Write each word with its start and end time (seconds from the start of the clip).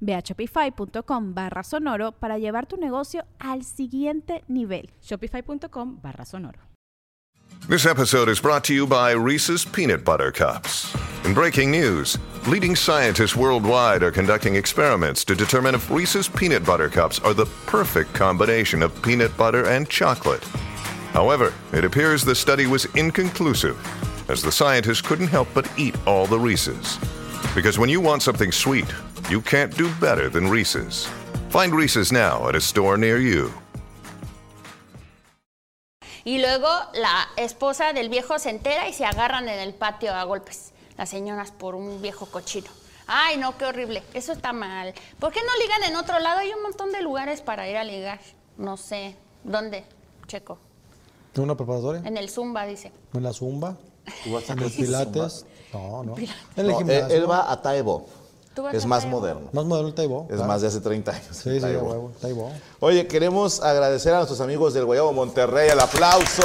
Ve 0.00 0.14
a 0.14 0.22
shopify.com 0.22 1.34
barra 1.34 1.62
sonoro 1.62 2.12
para 2.12 2.38
llevar 2.38 2.66
tu 2.66 2.76
negocio 2.76 3.24
al 3.38 3.64
siguiente 3.64 4.44
nivel. 4.48 4.90
Shopify.com 5.02 6.00
barra 6.00 6.24
sonoro. 6.24 6.58
This 7.68 7.84
episode 7.84 8.28
is 8.30 8.40
brought 8.40 8.64
to 8.64 8.74
you 8.74 8.86
by 8.86 9.12
Reese's 9.12 9.64
Peanut 9.64 10.04
Butter 10.04 10.32
Cups. 10.32 10.94
In 11.26 11.34
breaking 11.34 11.70
news, 11.70 12.16
leading 12.46 12.74
scientists 12.74 13.36
worldwide 13.36 14.02
are 14.02 14.10
conducting 14.10 14.54
experiments 14.54 15.22
to 15.24 15.34
determine 15.34 15.74
if 15.74 15.90
Reese's 15.90 16.28
Peanut 16.28 16.64
Butter 16.64 16.88
Cups 16.88 17.18
are 17.18 17.34
the 17.34 17.44
perfect 17.66 18.14
combination 18.14 18.82
of 18.82 19.02
peanut 19.02 19.36
butter 19.36 19.66
and 19.66 19.86
chocolate. 19.88 20.42
However, 21.12 21.52
it 21.72 21.84
appears 21.84 22.24
the 22.24 22.34
study 22.34 22.66
was 22.66 22.86
inconclusive, 22.94 23.76
as 24.30 24.40
the 24.40 24.52
scientists 24.52 25.02
couldn't 25.02 25.28
help 25.28 25.48
but 25.52 25.70
eat 25.76 25.94
all 26.06 26.26
the 26.26 26.38
Reese's. 26.38 26.98
Because 27.54 27.78
when 27.78 27.90
you 27.90 28.00
want 28.00 28.22
something 28.22 28.52
sweet, 28.52 28.86
you 29.30 29.40
can't 29.40 29.76
do 29.76 29.88
better 30.00 30.28
than 30.30 30.48
Reese's. 30.50 31.06
Find 31.50 31.74
Reese's 31.74 32.12
now 32.12 32.48
at 32.48 32.54
a 32.54 32.60
store 32.60 32.96
near 32.98 33.18
you. 33.18 33.50
Y 36.24 36.38
luego 36.38 36.68
la 36.94 37.26
esposa 37.36 37.92
del 37.94 38.08
viejo 38.10 38.38
se 38.38 38.50
entera 38.50 38.88
y 38.88 38.92
se 38.92 39.06
agarran 39.06 39.48
en 39.48 39.58
el 39.60 39.72
patio 39.74 40.12
a 40.14 40.24
golpes, 40.24 40.72
las 40.98 41.08
señoras 41.08 41.52
por 41.52 41.74
un 41.74 42.02
viejo 42.02 42.26
cochino. 42.26 42.68
Ay, 43.06 43.38
no, 43.38 43.56
qué 43.56 43.64
horrible. 43.64 44.02
Eso 44.12 44.32
está 44.32 44.52
mal. 44.52 44.92
¿Por 45.18 45.32
qué 45.32 45.40
no 45.40 45.52
ligan 45.62 45.84
en 45.90 45.96
otro 45.96 46.18
lado? 46.18 46.40
Hay 46.40 46.50
un 46.52 46.62
montón 46.62 46.92
de 46.92 47.00
lugares 47.00 47.40
para 47.40 47.66
ir 47.68 47.78
a 47.78 47.84
ligar. 47.84 48.20
No 48.58 48.76
sé. 48.76 49.16
¿Dónde, 49.44 49.84
Checo? 50.26 50.58
¿En 51.34 51.42
una 51.44 51.56
preparatoria? 51.56 52.02
En 52.04 52.18
el 52.18 52.28
Zumba, 52.28 52.66
dice. 52.66 52.92
¿En 53.14 53.22
la 53.22 53.32
Zumba? 53.32 53.76
¿Tú 54.24 54.32
vas 54.32 54.50
a 54.50 54.52
¿En 54.52 54.60
los 54.60 54.72
Pilates? 54.72 55.46
No, 55.72 56.02
no. 56.04 56.16
En 56.18 56.26
el 56.56 56.66
No, 56.66 56.72
él, 56.72 56.76
gimnasio. 56.86 57.16
él 57.16 57.30
va 57.30 57.50
a 57.50 57.62
Taibo. 57.62 58.06
¿Tú 58.58 58.64
vas 58.64 58.74
Es 58.74 58.84
a 58.84 58.86
más 58.88 59.02
Taibo? 59.04 59.20
moderno. 59.20 59.48
Más 59.52 59.64
moderno 59.66 59.88
el 59.88 59.94
Taibo. 59.94 60.22
Es 60.28 60.34
claro. 60.34 60.48
más 60.48 60.60
de 60.62 60.66
hace 60.66 60.80
30 60.80 61.12
años. 61.12 61.26
Sí, 61.30 61.54
sí, 61.54 61.60
Taibo. 61.60 61.82
huevo, 61.88 62.12
Taibo. 62.20 62.50
Oye, 62.80 63.06
queremos 63.06 63.62
agradecer 63.62 64.12
a 64.14 64.16
nuestros 64.16 64.40
amigos 64.40 64.74
del 64.74 64.84
Guayabo 64.84 65.12
Monterrey 65.12 65.68
el 65.70 65.78
aplauso. 65.78 66.42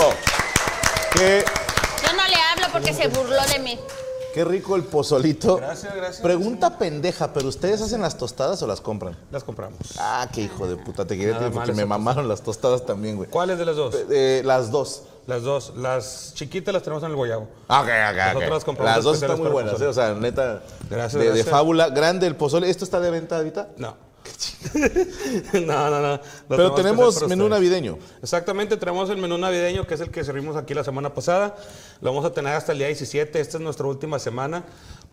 Yo 1.17 2.13
no 2.13 2.27
le 2.27 2.35
hablo 2.35 2.67
porque 2.71 2.93
se 2.93 3.07
burló 3.07 3.41
de 3.51 3.59
mí. 3.63 3.79
qué 4.35 4.43
rico 4.45 4.75
el 4.75 4.83
pozolito. 4.83 5.57
Gracias, 5.57 5.95
gracias. 5.95 6.21
Pregunta 6.21 6.77
pendeja, 6.77 7.33
¿pero 7.33 7.47
ustedes 7.47 7.81
hacen 7.81 8.01
las 8.01 8.15
tostadas 8.17 8.61
o 8.61 8.67
las 8.67 8.79
compran? 8.81 9.17
Las 9.31 9.43
compramos. 9.43 9.79
Ah, 9.97 10.27
qué 10.31 10.41
hijo 10.41 10.67
de 10.67 10.75
puta, 10.75 11.05
te 11.07 11.17
quería 11.17 11.33
decir 11.39 11.51
porque 11.51 11.73
me 11.73 11.85
mamaron 11.85 12.27
las 12.27 12.43
tostadas 12.43 12.85
también, 12.85 13.15
güey. 13.17 13.27
¿Cuáles 13.29 13.57
de 13.57 13.65
las 13.65 13.75
dos? 13.75 13.95
Eh, 14.11 14.41
las 14.45 14.69
dos. 14.69 15.03
Las 15.27 15.43
dos. 15.43 15.73
Las 15.77 16.33
chiquitas 16.35 16.73
las 16.73 16.83
tenemos 16.83 17.03
en 17.03 17.09
el 17.11 17.15
guayabo. 17.15 17.47
Ah, 17.67 17.81
Ok, 17.81 17.87
ok. 17.87 18.17
Nosotros 18.33 18.49
las 18.51 18.63
compramos 18.65 18.95
Las 18.95 19.03
dos 19.03 19.21
están 19.21 19.39
muy 19.39 19.49
buenas, 19.49 19.79
eh, 19.81 19.87
o 19.87 19.93
sea, 19.93 20.13
neta. 20.13 20.61
Gracias, 20.89 21.33
de, 21.33 21.43
fábula. 21.43 21.89
Grande 21.89 22.27
el 22.27 22.35
pozole. 22.35 22.69
¿Esto 22.69 22.83
está 22.83 22.99
de 22.99 23.09
venta 23.11 23.37
ahorita? 23.37 23.69
No. 23.77 23.95
no, 25.53 25.89
no, 25.89 25.99
no. 26.01 26.19
Pero 26.47 26.73
tenemos 26.73 27.21
menú 27.27 27.45
ustedes. 27.45 27.49
navideño. 27.49 27.97
Exactamente, 28.21 28.77
tenemos 28.77 29.09
el 29.09 29.17
menú 29.17 29.37
navideño, 29.37 29.85
que 29.85 29.93
es 29.95 29.99
el 30.01 30.11
que 30.11 30.23
servimos 30.23 30.55
aquí 30.55 30.73
la 30.73 30.83
semana 30.83 31.13
pasada. 31.13 31.55
Lo 32.01 32.11
vamos 32.11 32.25
a 32.25 32.31
tener 32.33 32.53
hasta 32.53 32.71
el 32.71 32.77
día 32.79 32.87
17. 32.87 33.39
Esta 33.39 33.57
es 33.57 33.63
nuestra 33.63 33.85
última 33.85 34.19
semana. 34.19 34.63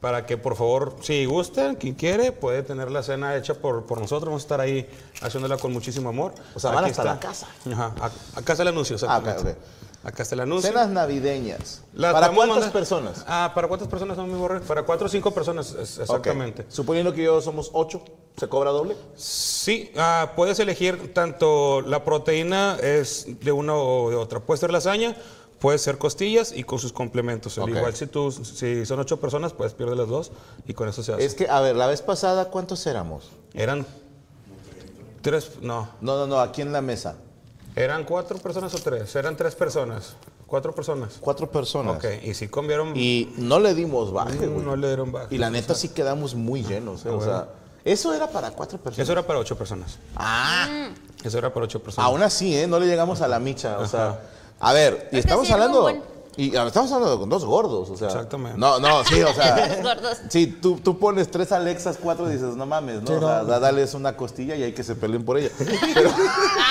Para 0.01 0.25
que, 0.25 0.39
por 0.39 0.57
favor, 0.57 0.97
si 1.03 1.27
gusten, 1.27 1.75
quien 1.77 1.95
quiere, 1.95 2.33
puede 2.33 2.63
tener 2.63 2.91
la 2.91 3.03
cena 3.03 3.37
hecha 3.37 3.55
por, 3.55 3.85
por 3.85 4.01
nosotros. 4.01 4.27
Vamos 4.29 4.43
a 4.43 4.45
estar 4.45 4.61
ahí 4.61 4.89
haciéndola 5.21 5.59
con 5.59 5.73
muchísimo 5.73 6.09
amor. 6.09 6.33
O 6.55 6.61
sea, 6.61 6.71
van 6.71 6.87
hasta 6.87 7.05
la 7.05 7.21
casa. 7.21 7.47
Ajá. 7.71 7.95
a- 8.01 8.39
Acá 8.39 8.53
está 8.53 8.63
el 8.63 8.69
anuncio, 8.69 8.97
Ah, 9.07 9.19
ok, 9.19 9.27
exactamente. 9.27 9.61
Acá 10.03 10.23
está 10.23 10.35
el 10.35 10.41
anuncio. 10.41 10.71
Cenas 10.71 10.89
navideñas. 10.89 11.83
Las 11.93 12.15
¿Para 12.15 12.29
cuántas 12.29 12.49
mandar- 12.57 12.73
personas? 12.73 13.25
Ah, 13.29 13.53
¿para 13.55 13.69
cuántas 13.69 13.87
personas 13.89 14.17
son 14.17 14.33
mi 14.33 14.39
borre? 14.39 14.61
Para 14.61 14.83
cuatro 14.85 15.07
o 15.07 15.11
cinco 15.11 15.31
personas, 15.33 15.75
es- 15.75 15.99
exactamente. 15.99 16.65
Suponiendo 16.71 17.13
que 17.13 17.23
yo 17.23 17.41
somos 17.43 17.71
ocho, 17.75 18.03
¿se 18.39 18.49
cobra 18.49 18.71
doble? 18.71 18.97
Sí, 19.17 19.93
ah, 19.99 20.33
puedes 20.37 20.59
elegir 20.59 21.13
tanto 21.13 21.83
la 21.83 22.03
proteína 22.03 22.79
es 22.83 23.27
de 23.41 23.53
una 23.53 23.75
o 23.75 24.09
de 24.09 24.17
otra. 24.17 24.41
Puede 24.41 24.59
ser 24.59 24.73
lasaña, 24.73 25.15
puede 25.59 25.77
ser 25.79 25.99
costillas 25.99 26.53
y 26.57 26.65
con 26.65 26.79
sus 26.79 26.95
complementos. 26.95 27.59
Igual 27.59 27.95
si 27.95 28.07
tú, 28.07 28.33
si 28.33 28.87
son 28.87 29.01
ocho 29.01 29.21
personas, 29.21 29.53
puedes 29.53 29.75
perder 29.75 29.99
las 29.99 30.09
dos 30.09 30.33
y 30.67 30.73
con 30.73 30.89
eso 30.89 31.03
se 31.03 31.13
hace. 31.13 31.25
Es 31.27 31.35
que, 31.35 31.47
a 31.51 31.61
ver, 31.61 31.77
la 31.77 31.87
vez 31.87 32.01
pasada, 32.01 32.47
¿cuántos 32.47 32.87
éramos? 32.87 33.29
Eran 33.53 33.85
tres, 35.21 35.51
no, 35.61 35.91
No, 36.01 36.17
no, 36.17 36.27
no, 36.27 36.41
aquí 36.41 36.63
en 36.63 36.73
la 36.73 36.81
mesa. 36.81 37.17
Eran 37.77 38.05
cuatro 38.05 38.39
personas 38.39 38.75
o 38.75 38.79
tres, 38.79 39.15
eran 39.17 39.37
tres 39.37 39.55
personas, 39.55 40.15
cuatro 40.47 40.75
personas. 40.75 41.19
Cuatro 41.21 41.51
personas. 41.51 41.97
Ok, 41.97 42.05
y 42.25 42.35
si 42.35 42.49
comieron, 42.49 42.97
Y 42.97 43.33
no 43.37 43.59
le 43.61 43.75
dimos 43.75 44.13
baje, 44.13 44.47
güey. 44.47 44.65
no 44.65 44.77
le 44.77 44.87
dieron 44.89 45.13
baja. 45.13 45.29
Y 45.31 45.39
la 45.39 45.51
neta 45.51 45.75
sí 45.75 45.89
quedamos 45.91 46.35
muy 46.35 46.63
llenos, 46.65 47.05
eh, 47.07 47.11
o 47.11 47.21
sea, 47.21 47.49
eso 47.85 48.13
era 48.13 48.29
para 48.31 48.51
cuatro 48.51 48.79
personas. 48.79 49.05
Eso 49.05 49.13
era 49.13 49.27
para 49.27 49.39
ocho 49.39 49.57
personas. 49.57 49.99
Ah, 50.17 50.91
Eso 51.25 51.39
era 51.39 51.53
para 51.53 51.65
ocho 51.65 51.83
personas. 51.83 52.07
aún 52.09 52.23
así, 52.23 52.57
¿eh? 52.57 52.67
No 52.67 52.79
le 52.79 52.87
llegamos 52.87 53.21
a 53.23 53.29
la 53.29 53.39
micha, 53.39 53.79
o 53.79 53.87
sea. 53.87 54.21
A 54.63 54.75
ver, 54.75 55.09
y 55.11 55.17
Es 55.17 55.25
que 55.25 55.31
estamos 55.31 55.47
sí, 55.47 55.53
era 55.55 55.67
un 55.67 55.75
hablando. 55.75 56.05
Y 56.41 56.57
estamos 56.57 56.91
hablando 56.91 57.21
con 57.21 57.29
dos 57.29 57.45
gordos, 57.45 57.91
o 57.91 57.97
sea. 57.99 58.09
Exactamente. 58.09 58.59
No, 58.59 58.79
no, 58.79 59.05
sí, 59.05 59.23
o 59.23 59.35
sea. 59.35 59.79
Gordos. 59.83 60.19
Sí, 60.31 60.47
tú, 60.47 60.79
tú 60.83 60.99
pones 60.99 61.31
tres 61.31 61.53
Alexas, 61.53 61.99
cuatro 62.03 62.31
y 62.31 62.33
dices, 62.33 62.57
no 62.57 62.65
mames, 62.65 63.03
¿no? 63.03 63.07
Sí, 63.07 63.13
o 63.13 63.21
sea, 63.21 63.45
dales 63.45 63.93
una 63.93 64.17
costilla 64.17 64.57
y 64.57 64.63
hay 64.63 64.73
que 64.73 64.83
se 64.83 64.95
peleen 64.95 65.23
por 65.23 65.37
ella. 65.37 65.51
Pero, 65.59 66.11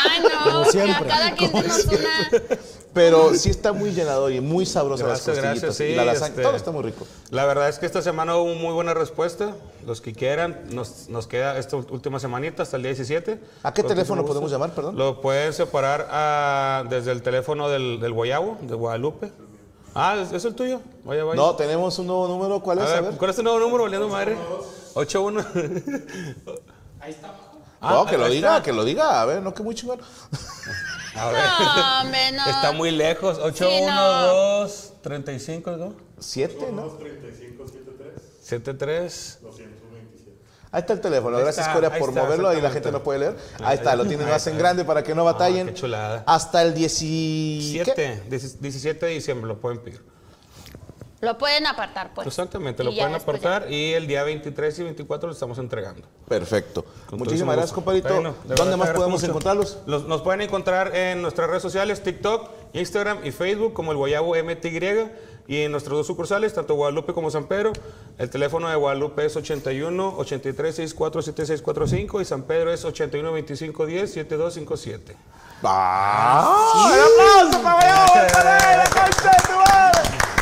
Ay, 0.09 0.23
no. 0.23 0.51
Como 0.51 0.65
siempre. 0.65 1.11
A 1.11 1.15
cada 1.17 1.35
quien 1.35 1.51
denos 1.51 1.85
una. 1.85 2.57
pero 2.93 3.35
sí 3.35 3.51
está 3.51 3.71
muy 3.71 3.91
llenador 3.91 4.31
y 4.31 4.41
muy 4.41 4.65
sabrosa 4.65 5.05
Gracias, 5.05 5.27
las 5.27 5.35
costillitas. 5.37 5.61
gracias, 5.61 5.75
sí, 5.75 5.83
y 5.83 5.95
la 5.95 6.05
lasaña, 6.05 6.29
este- 6.29 6.41
todo 6.41 6.55
está 6.55 6.71
muy 6.71 6.81
rico. 6.81 7.05
La 7.29 7.45
verdad 7.45 7.69
es 7.69 7.77
que 7.77 7.85
esta 7.85 8.01
semana 8.01 8.35
hubo 8.37 8.55
muy 8.55 8.73
buena 8.73 8.95
respuesta. 8.95 9.55
Los 9.85 10.01
que 10.01 10.13
quieran, 10.13 10.61
nos, 10.71 11.09
nos 11.09 11.27
queda 11.27 11.59
esta 11.59 11.75
última 11.77 12.19
semanita 12.19 12.63
hasta 12.63 12.77
el 12.77 12.81
día 12.83 12.89
17. 12.89 13.39
¿A 13.61 13.73
qué 13.73 13.83
teléfono 13.83 14.25
podemos 14.25 14.49
llamar, 14.49 14.71
perdón? 14.73 14.95
Lo 14.97 15.21
pueden 15.21 15.53
separar 15.53 16.07
ah, 16.09 16.83
desde 16.89 17.11
el 17.11 17.21
teléfono 17.21 17.69
del, 17.69 17.99
del 17.99 18.13
Guayabo, 18.13 18.57
de 18.61 18.73
Guadalupe. 18.73 19.31
Ah, 19.95 20.17
¿es, 20.21 20.31
es 20.31 20.45
el 20.45 20.55
tuyo? 20.55 20.81
Vaya, 21.03 21.23
vaya. 21.23 21.35
No, 21.41 21.55
tenemos 21.55 21.97
un 21.99 22.07
nuevo 22.07 22.27
número, 22.27 22.59
¿cuál 22.61 22.79
a 22.79 22.83
es? 22.83 22.89
ver, 22.89 22.97
A 22.97 23.01
ver. 23.01 23.17
¿cuál 23.17 23.29
es 23.31 23.35
tu 23.35 23.43
nuevo 23.43 23.59
número, 23.59 23.83
valiendo 23.83 24.07
madre? 24.07 24.37
81. 24.93 25.45
no, 27.81 28.05
que 28.05 28.17
lo 28.17 28.25
ahí 28.25 28.33
diga, 28.35 28.49
está. 28.57 28.63
que 28.63 28.73
lo 28.73 28.83
diga, 28.83 29.21
a 29.21 29.25
ver, 29.25 29.41
no 29.41 29.53
que 29.53 29.63
muy 29.63 29.73
chingón. 29.75 29.99
A 31.15 31.29
ver. 31.31 31.43
No, 31.43 32.01
hombre, 32.01 32.31
no. 32.33 32.45
Está 32.45 32.71
muy 32.71 32.91
lejos. 32.91 33.37
81, 33.39 33.95
no. 33.95 34.23
2, 34.61 34.93
35, 35.01 35.71
¿no? 35.77 35.93
Siete, 36.19 36.71
¿no? 36.71 36.97
73. 38.41 39.39
Ahí 40.71 40.81
está 40.81 40.93
el 40.93 41.01
teléfono. 41.01 41.35
Ahí 41.37 41.43
Gracias, 41.43 41.65
está, 41.65 41.73
Corea, 41.73 41.97
por 41.97 42.09
está, 42.09 42.23
moverlo. 42.23 42.49
Ahí 42.49 42.61
la 42.61 42.69
gente 42.69 42.91
lo 42.91 43.01
puede 43.03 43.19
leer. 43.19 43.35
Ahí 43.63 43.75
está, 43.77 43.95
lo 43.95 44.05
tienen 44.05 44.27
más 44.29 44.45
en 44.47 44.57
grande 44.57 44.85
para 44.85 45.01
que 45.03 45.15
no 45.15 45.23
batallen. 45.23 45.67
qué 45.67 45.73
chulada. 45.73 46.23
Hasta 46.27 46.61
el 46.61 46.73
17. 46.73 48.21
7, 48.29 48.57
17 48.59 49.05
de 49.05 49.11
diciembre 49.13 49.47
lo 49.47 49.57
pueden 49.59 49.79
pedir. 49.79 50.03
Lo 51.21 51.37
pueden 51.37 51.67
apartar, 51.67 52.13
pues. 52.13 52.27
Exactamente, 52.27 52.81
lo 52.81 52.91
pueden 52.91 53.09
ya. 53.11 53.17
apartar 53.17 53.69
y 53.69 53.91
el 53.93 54.07
día 54.07 54.23
23 54.23 54.79
y 54.79 54.83
24 54.83 55.27
lo 55.27 55.33
estamos 55.33 55.57
entregando. 55.57 56.07
Perfecto. 56.29 56.85
Con 57.09 57.19
Muchísimas 57.19 57.55
gracias, 57.57 57.73
compadrito. 57.73 58.13
Bueno, 58.13 58.35
de 58.43 58.49
verdad 58.49 58.63
¿Dónde 58.63 58.77
más 58.77 58.91
podemos 58.91 59.19
mucho. 59.19 59.25
encontrarlos? 59.31 59.79
Los- 59.85 60.05
nos 60.05 60.21
pueden 60.21 60.39
encontrar 60.41 60.95
en 60.95 61.21
nuestras 61.21 61.49
redes 61.49 61.61
sociales, 61.61 62.03
TikTok, 62.03 62.49
Instagram 62.71 63.25
y 63.25 63.31
Facebook 63.31 63.73
como 63.73 63.91
el 63.91 63.97
Guayabo 63.97 64.33
MTY 64.35 65.09
y 65.49 65.63
en 65.63 65.71
nuestras 65.71 65.97
dos 65.97 66.05
sucursales, 66.05 66.53
tanto 66.53 66.75
Guadalupe 66.75 67.11
como 67.11 67.31
San 67.31 67.45
Pedro. 67.47 67.73
El 68.19 68.29
teléfono 68.29 68.69
de 68.69 68.75
Guadalupe 68.75 69.25
es 69.25 69.35
81 69.35 70.13
83 70.19 70.75
64 70.75 71.23
7645 71.23 72.21
y 72.21 72.25
San 72.25 72.43
Pedro 72.43 72.71
es 72.71 72.85
81 72.85 73.31
25 73.33 73.85
10 73.87 74.11
7257. 74.13 75.17
¡Ah! 75.63 76.55
¡Un 76.75 77.41
aplauso 77.41 77.63
para 77.63 77.79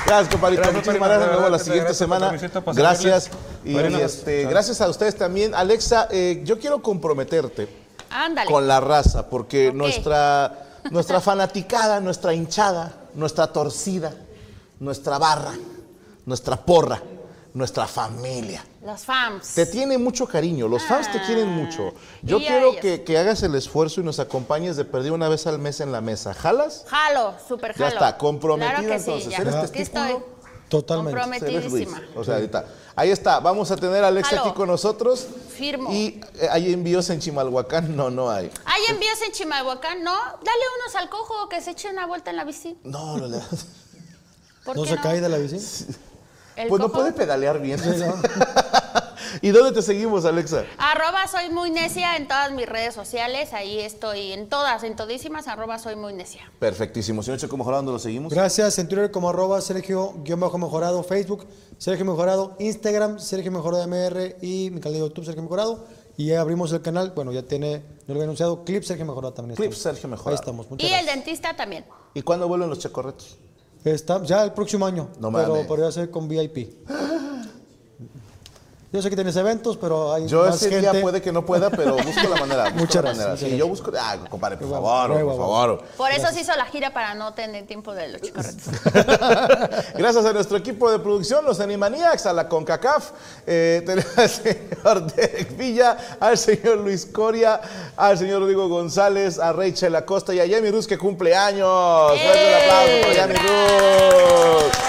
Gracias, 0.05 0.29
compadrito. 0.29 0.61
Gracias, 0.61 0.85
Muchísimas 0.85 1.09
gracias. 1.09 1.27
Nos 1.31 1.37
vemos 1.37 1.51
la 1.51 1.59
siguiente 1.59 1.93
semana. 1.93 2.33
Gracias. 2.73 3.29
Y, 3.63 3.73
Bueno, 3.73 3.99
y, 3.99 4.01
este, 4.01 4.45
gracias 4.45 4.81
a 4.81 4.89
ustedes 4.89 5.15
también. 5.15 5.55
Alexa, 5.55 6.09
eh, 6.11 6.41
yo 6.43 6.59
quiero 6.59 6.81
comprometerte 6.81 7.69
Ándale. 8.09 8.49
con 8.51 8.67
la 8.67 8.81
raza, 8.81 9.29
porque 9.29 9.69
Ok. 9.69 9.75
nuestra, 9.75 10.65
nuestra 10.91 11.21
fanaticada, 11.21 12.01
nuestra 12.01 12.33
hinchada, 12.33 12.91
nuestra 13.15 13.47
torcida, 13.47 14.13
nuestra 14.79 15.17
barra, 15.17 15.53
nuestra 16.25 16.57
porra, 16.57 17.01
nuestra 17.53 17.87
familia. 17.87 18.63
Los 18.83 19.01
fans. 19.01 19.53
Te 19.55 19.65
tiene 19.65 19.97
mucho 19.97 20.27
cariño, 20.27 20.67
los 20.67 20.83
fans 20.83 21.11
te 21.11 21.21
quieren 21.23 21.49
mucho. 21.49 21.93
Yo 22.21 22.37
quiero 22.39 22.75
que, 22.79 23.03
que 23.03 23.17
hagas 23.17 23.43
el 23.43 23.55
esfuerzo 23.55 24.01
y 24.01 24.03
nos 24.03 24.19
acompañes 24.19 24.75
de 24.77 24.85
perder 24.85 25.11
una 25.11 25.27
vez 25.27 25.47
al 25.47 25.59
mes 25.59 25.81
en 25.81 25.91
la 25.91 26.01
mesa. 26.01 26.33
¿Jalas? 26.33 26.85
Jalo, 26.87 27.33
super 27.47 27.71
Ya 27.75 27.85
jalo. 27.89 27.95
está, 27.95 28.17
comprometida 28.17 28.77
Claro 28.79 28.93
que 28.93 28.99
sí, 28.99 29.11
entonces. 29.11 29.31
ya. 29.31 29.37
¿Eres 29.39 29.55
Aquí 29.55 29.81
estoy. 29.81 30.17
Totalmente. 30.69 31.19
Comprometidísima. 31.19 32.01
O 32.15 32.23
sea, 32.23 32.35
ahorita. 32.35 32.65
Ahí 32.95 33.11
está, 33.11 33.39
vamos 33.39 33.69
a 33.71 33.75
tener 33.77 34.03
a 34.03 34.07
Alexa 34.07 34.41
aquí 34.41 34.51
con 34.53 34.67
nosotros. 34.67 35.25
Firmo. 35.49 35.91
Y 35.93 36.19
eh, 36.35 36.47
hay 36.51 36.73
envíos 36.73 37.09
en 37.09 37.19
Chimalhuacán, 37.19 37.95
no, 37.95 38.09
no 38.09 38.29
hay. 38.29 38.51
¿Hay 38.65 38.81
envíos 38.89 39.21
en 39.25 39.31
Chimalhuacán? 39.31 40.03
No, 40.03 40.13
dale 40.13 40.63
unos 40.81 40.95
al 40.95 41.09
cojo 41.09 41.47
que 41.47 41.61
se 41.61 41.71
eche 41.71 41.89
una 41.89 42.05
vuelta 42.05 42.31
en 42.31 42.37
la 42.37 42.43
bici. 42.43 42.77
No, 42.83 43.17
no 43.17 43.27
le 43.27 43.37
das. 43.37 43.65
¿Por 44.67 44.75
¿No 44.75 44.85
se 44.85 44.97
cae 44.97 45.21
de 45.21 45.29
la 45.29 45.37
bici? 45.37 45.55
¿El 46.57 46.67
Pues 46.67 46.81
no 46.81 46.91
puede 46.91 47.13
pedalear 47.13 47.61
bien. 47.61 47.79
¿Y 49.41 49.49
dónde 49.51 49.71
te 49.71 49.81
seguimos, 49.81 50.25
Alexa? 50.25 50.65
Arroba 50.77 51.25
soy 51.27 51.49
muy 51.49 51.71
necia 51.71 52.17
en 52.17 52.27
todas 52.27 52.51
mis 52.51 52.67
redes 52.67 52.93
sociales. 52.93 53.53
Ahí 53.53 53.79
estoy 53.79 54.33
en 54.33 54.49
todas, 54.49 54.83
en 54.83 54.97
todísimas. 54.97 55.47
Arroba 55.47 55.79
soy 55.79 55.95
muy 55.95 56.13
necia. 56.13 56.51
Perfectísimo. 56.59 57.23
Señor 57.23 57.39
Checo 57.39 57.55
Mejorado, 57.55 57.83
¿dónde 57.83 57.93
lo 57.93 57.99
seguimos? 57.99 58.33
Gracias. 58.33 58.77
En 58.77 58.89
Twitter 58.89 59.09
como 59.09 59.29
arroba 59.29 59.61
Sergio-Mejorado, 59.61 61.01
Facebook 61.03 61.47
Sergio 61.77 62.03
Mejorado, 62.03 62.57
Instagram 62.59 63.19
Sergio 63.19 63.51
Mejorado 63.51 63.87
MR 63.87 64.35
y 64.41 64.69
mi 64.71 64.81
canal 64.81 64.99
de 64.99 65.07
YouTube 65.07 65.23
Sergio 65.23 65.43
Mejorado. 65.43 65.85
Y 66.17 66.25
ya 66.25 66.41
abrimos 66.41 66.73
el 66.73 66.81
canal, 66.81 67.11
bueno, 67.15 67.31
ya 67.31 67.43
tiene, 67.43 67.77
no 67.77 68.07
lo 68.07 68.13
había 68.15 68.23
anunciado, 68.23 68.65
Clip 68.65 68.83
Sergio 68.83 69.05
Mejorado 69.05 69.33
también. 69.33 69.55
Clip 69.55 69.71
estamos. 69.71 69.95
Sergio 69.95 70.09
Mejorado. 70.09 70.31
Ahí 70.31 70.35
estamos, 70.35 70.69
muchas 70.69 70.89
Y 70.89 70.93
el 70.93 71.05
dentista 71.05 71.55
también. 71.55 71.85
¿Y 72.13 72.23
cuándo 72.23 72.49
vuelven 72.49 72.69
los 72.69 72.79
checorretos? 72.79 73.37
Está, 73.93 74.21
ya 74.23 74.43
el 74.43 74.53
próximo 74.53 74.85
año, 74.85 75.09
No 75.19 75.31
pero 75.31 75.49
mames. 75.53 75.67
podría 75.67 75.91
ser 75.91 76.09
con 76.11 76.27
VIP. 76.27 76.57
Yo 78.97 79.03
sé 79.03 79.11
que 79.11 79.15
tienes 79.15 79.35
eventos, 79.35 79.77
pero 79.77 80.11
hay 80.11 80.27
Yo 80.27 80.43
más 80.45 80.55
ese 80.55 80.71
gente. 80.71 80.89
día 80.91 81.01
puede 81.03 81.21
que 81.21 81.31
no 81.31 81.45
pueda, 81.45 81.69
pero 81.69 81.95
busco 82.03 82.27
la 82.27 82.39
manera. 82.39 82.63
busco 82.63 82.79
Muchas 82.79 82.95
la 82.95 83.01
gracias, 83.01 83.17
manera. 83.17 83.37
Sí, 83.37 83.41
gracias. 83.45 83.59
yo 83.59 83.67
busco. 83.67 83.91
Ah, 83.99 84.17
compadre, 84.27 84.57
por 84.57 84.69
favor, 84.71 85.11
por 85.23 85.37
favor. 85.37 85.83
Por 85.95 86.11
eso 86.11 86.27
se 86.31 86.41
hizo 86.41 86.55
la 86.55 86.65
gira 86.65 86.91
para 86.93 87.13
no 87.13 87.33
tener 87.35 87.67
tiempo 87.67 87.93
de 87.93 88.07
los 88.07 88.21
chicorretos. 88.21 88.63
Gracias 89.95 90.25
a 90.25 90.33
nuestro 90.33 90.57
equipo 90.57 90.89
de 90.91 90.97
producción, 90.97 91.45
los 91.45 91.59
Animaniacs, 91.59 92.25
a 92.25 92.33
la 92.33 92.49
CONCACAF, 92.49 93.11
eh, 93.45 93.83
tenemos 93.85 94.17
al 94.17 94.29
señor 94.29 95.13
Derek 95.13 95.55
Villa, 95.55 95.97
al 96.19 96.37
señor 96.37 96.77
Luis 96.79 97.05
Coria, 97.05 97.61
al 97.95 98.17
señor 98.17 98.39
Rodrigo 98.41 98.67
González, 98.67 99.37
a 99.37 99.53
Rachel 99.53 99.95
Acosta 99.95 100.33
y 100.33 100.39
a 100.39 100.45
Yami 100.47 100.71
Ruz 100.71 100.87
que 100.87 100.97
cumple 100.97 101.35
años. 101.35 101.67
Fuerte 102.19 102.47
el 102.47 102.63
aplauso 102.63 103.01
para 103.01 103.13
Yami 103.13 103.33
Ruz. 103.35 104.86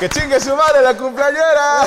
¡Que 0.00 0.08
chingue 0.08 0.40
su 0.40 0.56
madre 0.56 0.80
la 0.80 0.94
cumpleañera! 0.94 1.84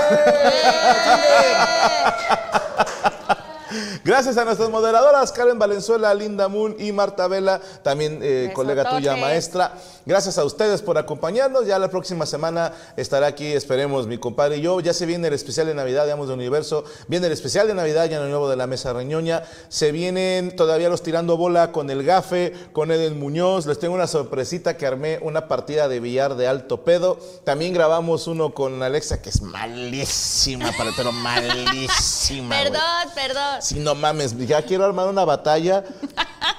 Gracias 4.05 4.35
a 4.38 4.44
nuestras 4.44 4.69
moderadoras, 4.69 5.31
Karen 5.31 5.57
Valenzuela, 5.57 6.13
Linda 6.13 6.50
Moon 6.50 6.75
y 6.77 6.91
Marta 6.91 7.25
Vela, 7.29 7.61
también 7.83 8.19
eh, 8.21 8.51
colega 8.53 8.89
tuya, 8.89 9.15
maestra. 9.15 9.75
Gracias 10.05 10.38
a 10.38 10.44
ustedes 10.44 10.81
por 10.81 10.97
acompañarnos. 10.97 11.65
Ya 11.65 11.79
la 11.79 11.88
próxima 11.88 12.25
semana 12.25 12.73
estará 12.97 13.27
aquí, 13.27 13.47
esperemos, 13.53 14.05
mi 14.05 14.17
compadre 14.17 14.57
y 14.57 14.61
yo. 14.61 14.81
Ya 14.81 14.94
se 14.94 15.05
viene 15.05 15.29
el 15.29 15.33
especial 15.33 15.67
de 15.67 15.73
Navidad 15.73 16.05
de 16.05 16.11
Amos 16.11 16.27
de 16.27 16.33
Universo. 16.33 16.83
Viene 17.07 17.27
el 17.27 17.31
especial 17.31 17.65
de 17.67 17.75
Navidad 17.75 18.09
ya 18.09 18.17
en 18.17 18.23
el 18.23 18.29
nuevo 18.29 18.50
de 18.50 18.57
la 18.57 18.67
Mesa 18.67 18.91
Reñoña. 18.91 19.44
Se 19.69 19.94
vienen 19.94 20.53
todavía 20.57 20.89
los 20.89 21.01
tirando 21.01 21.38
bola 21.38 21.71
con 21.71 21.89
el 21.89 22.03
Gafe, 22.03 22.51
con 22.73 22.91
Eden 22.91 23.17
Muñoz. 23.17 23.65
Les 23.67 23.79
tengo 23.79 23.95
una 23.95 24.07
sorpresita 24.07 24.75
que 24.75 24.85
armé 24.85 25.19
una 25.21 25.47
partida 25.47 25.88
de 25.88 26.01
billar 26.01 26.35
de 26.35 26.49
alto 26.49 26.83
pedo. 26.83 27.17
También 27.45 27.73
grabamos 27.73 28.27
uno 28.27 28.53
con 28.53 28.83
Alexa 28.83 29.21
que 29.21 29.29
es 29.29 29.41
malísima, 29.41 30.71
pero 30.97 31.11
malísima. 31.13 32.57
perdón, 32.57 32.81
perdón. 33.15 33.61
Sí, 33.61 33.79
no 33.79 33.93
mames, 33.95 34.38
ya 34.48 34.62
quiero 34.63 34.86
armar 34.86 35.07
una 35.07 35.25
batalla. 35.25 35.84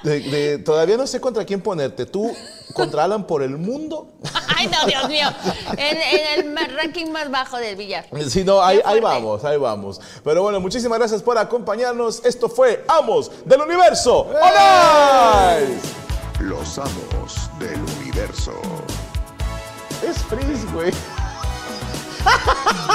De, 0.03 0.19
de- 0.19 0.57
todavía 0.59 0.97
no 0.97 1.05
sé 1.07 1.19
contra 1.21 1.45
quién 1.45 1.61
ponerte. 1.61 2.05
Tú 2.05 2.31
contra 2.73 3.03
Alan 3.05 3.25
por 3.25 3.41
el 3.43 3.57
mundo. 3.57 4.07
Ay, 4.57 4.67
no, 4.67 4.85
Dios 4.85 5.07
mío. 5.09 5.27
En, 5.77 5.97
en 5.97 6.57
el 6.57 6.75
ranking 6.75 7.07
más 7.11 7.29
bajo 7.31 7.57
del 7.57 7.75
billar. 7.75 8.05
Sí, 8.29 8.43
no, 8.43 8.61
ahí, 8.61 8.81
vamos, 9.01 9.43
ahí 9.43 9.57
vamos. 9.57 9.99
Pero 10.23 10.43
bueno, 10.43 10.59
muchísimas 10.59 10.97
gracias 10.99 11.21
por 11.21 11.37
acompañarnos. 11.37 12.23
Esto 12.25 12.49
fue 12.49 12.83
Amos 12.87 13.31
del 13.45 13.61
Universo. 13.61 14.27
¡Hola! 14.29 15.59
Los 16.39 16.77
amos 16.77 17.49
del 17.59 17.79
universo. 18.01 18.51
Es 20.07 20.17
Freeze, 20.23 20.65
güey. 20.73 20.91